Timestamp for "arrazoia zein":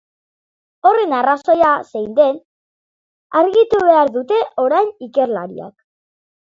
1.17-2.09